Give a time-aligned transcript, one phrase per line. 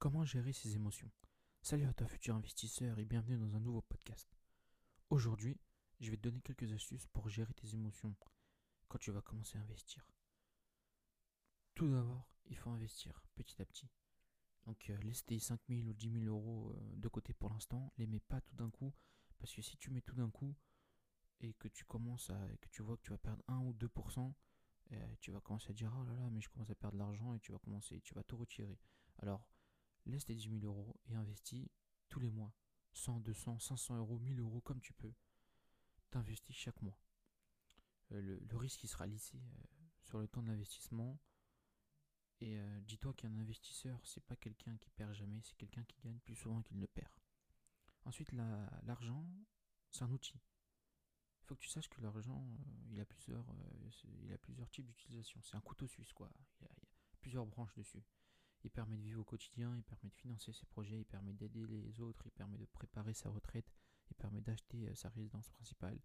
[0.00, 1.10] Comment gérer ses émotions?
[1.60, 4.34] Salut à toi futur investisseur et bienvenue dans un nouveau podcast.
[5.10, 5.60] Aujourd'hui,
[6.00, 8.16] je vais te donner quelques astuces pour gérer tes émotions
[8.88, 10.08] quand tu vas commencer à investir.
[11.74, 13.90] Tout d'abord, il faut investir petit à petit.
[14.64, 17.92] Donc euh, laisse tes 5 000 ou 10 000 euros euh, de côté pour l'instant,
[17.98, 18.94] les mets pas tout d'un coup,
[19.38, 20.56] parce que si tu mets tout d'un coup
[21.40, 24.32] et que tu commences à, que tu vois que tu vas perdre 1 ou 2%,
[24.92, 27.00] euh, tu vas commencer à dire oh là là mais je commence à perdre de
[27.00, 28.80] l'argent et tu vas commencer, tu vas tout retirer.
[29.18, 29.46] Alors
[30.10, 31.68] laisse tes 10 000 euros et investis
[32.08, 32.52] tous les mois.
[32.92, 35.12] 100, 200, 500 euros, 1000 euros comme tu peux.
[36.10, 36.98] T'investis chaque mois.
[38.12, 39.62] Euh, le, risque il sera lissé euh,
[40.02, 41.18] sur le temps d'investissement.
[42.42, 46.34] Et dis-toi qu'un investisseur, c'est pas quelqu'un qui perd jamais, c'est quelqu'un qui gagne plus
[46.34, 47.12] souvent qu'il ne perd.
[48.06, 49.28] Ensuite, l'argent,
[49.90, 50.40] c'est un outil
[51.50, 53.90] faut que tu saches que l'argent, euh, il a plusieurs, euh,
[54.22, 55.40] il a plusieurs types d'utilisation.
[55.42, 56.30] C'est un couteau suisse, quoi.
[56.60, 56.72] Il y, a,
[57.20, 58.04] plusieurs branches dessus.
[58.62, 61.66] Il permet de vivre au quotidien, il permet de financer ses projets, il permet d'aider
[61.66, 63.72] les autres, il permet de préparer sa retraite,
[64.10, 65.98] il permet d'acheter euh, sa résidence principale,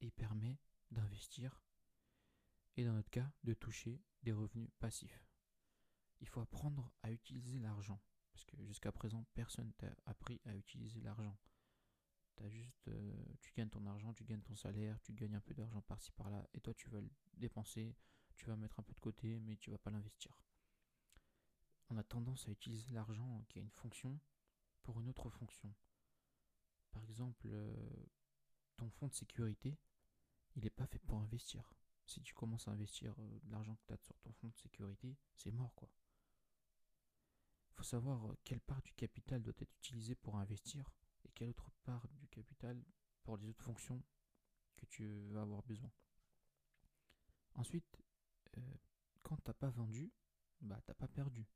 [0.00, 0.58] il permet
[0.90, 1.62] d'investir,
[2.76, 5.26] et dans notre cas, de toucher des revenus passifs.
[6.20, 8.00] Il faut apprendre à utiliser l'argent,
[8.32, 11.38] parce que jusqu'à présent, personne t'a appris à utiliser l'argent
[12.48, 15.82] juste, euh, tu gagnes ton argent, tu gagnes ton salaire, tu gagnes un peu d'argent
[15.82, 17.94] par-ci par-là, et toi tu vas le dépenser,
[18.36, 20.36] tu vas mettre un peu de côté, mais tu vas pas l'investir.
[21.92, 24.18] On a tendance à utiliser l'argent qui a une fonction
[24.82, 25.74] pour une autre fonction.
[26.90, 28.06] Par exemple, euh,
[28.78, 29.78] ton fonds de sécurité,
[30.56, 31.74] il n'est pas fait pour investir.
[32.06, 34.56] Si tu commences à investir euh, de l'argent que tu as sur ton fonds de
[34.56, 35.90] sécurité, c'est mort quoi.
[37.68, 40.90] Il faut savoir quelle part du capital doit être utilisée pour investir
[41.26, 42.82] et quelle autre part du capital
[43.22, 44.02] pour les autres fonctions
[44.76, 45.92] que tu vas avoir besoin.
[47.54, 47.98] Ensuite,
[48.56, 48.74] euh,
[49.22, 50.10] quand t'as pas vendu,
[50.62, 51.46] bah t'as pas perdu.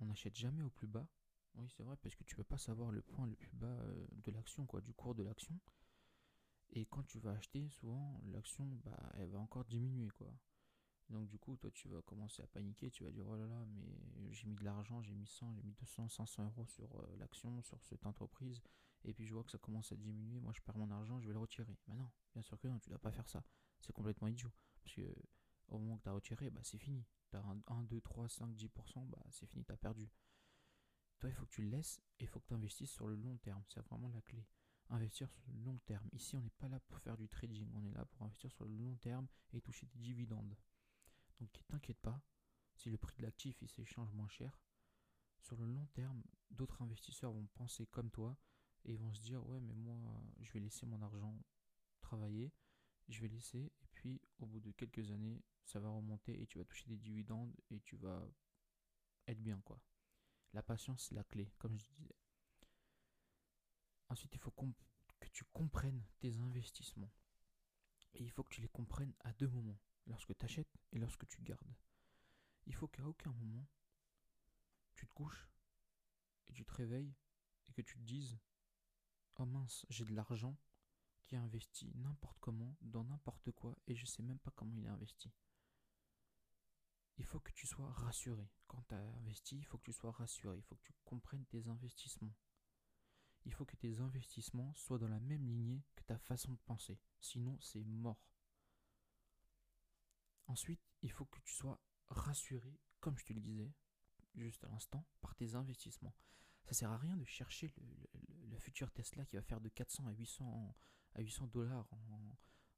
[0.00, 1.06] On n'achète jamais au plus bas.
[1.54, 4.06] Oui, c'est vrai, parce que tu peux pas savoir le point le plus bas euh,
[4.12, 5.58] de l'action, quoi, du cours de l'action.
[6.70, 10.32] Et quand tu vas acheter, souvent, l'action, bah, elle va encore diminuer, quoi.
[11.08, 13.64] Donc du coup, toi, tu vas commencer à paniquer, tu vas dire, oh là là,
[13.66, 17.16] mais j'ai mis de l'argent, j'ai mis 100, j'ai mis 200, 500 euros sur euh,
[17.18, 18.60] l'action, sur cette entreprise,
[19.04, 21.28] et puis je vois que ça commence à diminuer, moi je perds mon argent, je
[21.28, 21.76] vais le retirer.
[21.86, 23.44] Mais non, bien sûr que non, tu dois pas faire ça.
[23.80, 24.50] C'est complètement idiot.
[24.82, 25.14] Parce que
[25.68, 27.04] au moment que tu as retiré, bah, c'est fini.
[27.30, 30.10] Tu as 1, 2, 3, 5, 10%, bah, c'est fini, tu as perdu.
[31.18, 33.16] Toi, il faut que tu le laisses et il faut que tu investisses sur le
[33.16, 33.62] long terme.
[33.68, 34.46] C'est vraiment la clé.
[34.90, 36.08] Investir sur le long terme.
[36.12, 38.64] Ici, on n'est pas là pour faire du trading, on est là pour investir sur
[38.64, 40.56] le long terme et toucher des dividendes.
[41.40, 42.22] Donc t'inquiète pas,
[42.74, 44.58] si le prix de l'actif il s'échange moins cher,
[45.38, 48.36] sur le long terme, d'autres investisseurs vont penser comme toi
[48.84, 49.98] et vont se dire ouais mais moi
[50.40, 51.38] je vais laisser mon argent
[52.00, 52.52] travailler,
[53.08, 56.58] je vais laisser et puis au bout de quelques années ça va remonter et tu
[56.58, 58.26] vas toucher des dividendes et tu vas
[59.26, 59.80] être bien quoi.
[60.52, 62.16] La patience c'est la clé comme je disais.
[64.08, 67.12] Ensuite il faut que tu comprennes tes investissements.
[68.14, 71.26] Et il faut que tu les comprennes à deux moments lorsque tu achètes et lorsque
[71.26, 71.74] tu gardes.
[72.64, 73.66] Il faut qu'à aucun moment,
[74.94, 75.50] tu te couches
[76.46, 77.14] et tu te réveilles
[77.68, 78.38] et que tu te dises
[79.38, 80.56] Oh mince, j'ai de l'argent
[81.26, 84.86] qui est investi n'importe comment, dans n'importe quoi, et je sais même pas comment il
[84.86, 85.30] est investi.
[87.18, 88.48] Il faut que tu sois rassuré.
[88.66, 90.58] Quand tu as investi, il faut que tu sois rassuré.
[90.58, 92.34] Il faut que tu comprennes tes investissements.
[93.44, 96.98] Il faut que tes investissements soient dans la même lignée que ta façon de penser.
[97.20, 98.20] Sinon, c'est mort.
[100.48, 103.72] Ensuite, il faut que tu sois rassuré, comme je te le disais
[104.44, 106.14] juste à l'instant, par tes investissements.
[106.64, 107.72] Ça sert à rien de chercher
[108.48, 110.74] le, futur Tesla qui va faire de 400 à 800
[111.14, 111.88] à 800 dollars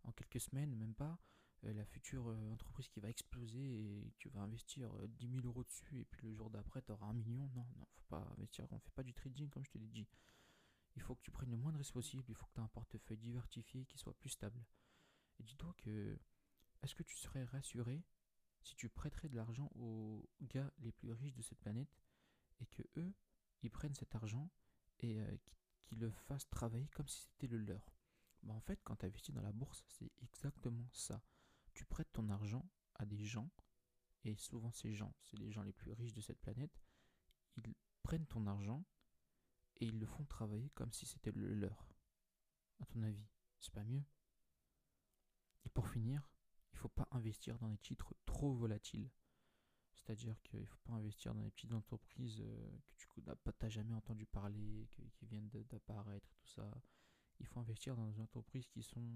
[0.05, 1.19] en, quelques semaines, même pas.
[1.65, 5.47] Euh, la future euh, entreprise qui va exploser et tu vas investir 10 euh, 000
[5.47, 7.49] euros dessus et puis le jour d'après tu auras un million.
[7.55, 8.67] Non, non, faut pas investir.
[8.71, 10.07] On fait pas du trading comme je te l'ai dit.
[10.95, 12.25] Il faut que tu prennes le moins de risques possible.
[12.29, 14.65] Il faut que tu aies un portefeuille diversifié qui soit plus stable.
[15.41, 16.19] Et dis-toi que
[16.83, 18.05] est-ce que tu serais rassuré
[18.63, 22.01] si tu prêterais de l'argent aux gars les plus riches de cette planète
[22.61, 23.15] et que eux,
[23.63, 24.51] ils prennent cet argent
[25.01, 25.21] et
[25.85, 27.95] qu'ils le fassent travailler comme si c'était le leur?
[28.43, 31.23] Bah En fait, quand tu investis dans la bourse, c'est exactement ça.
[31.79, 33.49] Tu prêtes ton argent à des gens,
[34.25, 36.77] et souvent ces gens, c'est les gens les plus riches de cette planète,
[37.57, 37.73] ils
[38.03, 38.85] prennent ton argent
[39.77, 41.95] et ils le font travailler comme si c'était le leur.
[42.81, 43.29] À ton avis,
[43.61, 44.03] c'est pas mieux?
[45.67, 46.29] Et pour finir,
[46.73, 49.09] il faut pas investir dans des titres trop volatiles.
[49.95, 53.95] C'est-à-dire qu'il ne faut pas investir dans des petites entreprises euh, que tu n'as jamais
[53.95, 56.69] entendu parler, qui viennent d'apparaître, tout ça.
[57.39, 59.07] Il faut investir dans des entreprises qui sont,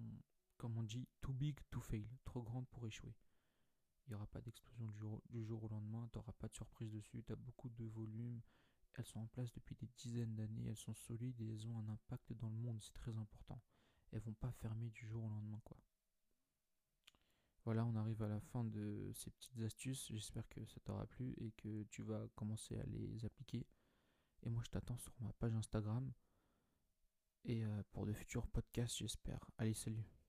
[0.57, 3.15] comme on dit, too big to fail, trop grandes pour échouer.
[4.07, 6.55] Il n'y aura pas d'explosion du, jour- du jour au lendemain, tu n'auras pas de
[6.55, 8.41] surprise dessus, tu as beaucoup de volume,
[8.95, 11.89] elles sont en place depuis des dizaines d'années, elles sont solides et elles ont un
[11.89, 13.61] impact dans le monde, c'est très important.
[14.13, 15.79] Elles vont pas fermer du jour au lendemain quoi.
[17.65, 20.09] Voilà, on arrive à la fin de ces petites astuces.
[20.11, 23.67] J'espère que ça t'aura plu et que tu vas commencer à les appliquer.
[24.43, 26.13] Et moi, je t'attends sur ma page Instagram
[27.45, 29.39] et euh, pour de futurs podcasts, j'espère.
[29.59, 30.13] Allez, salut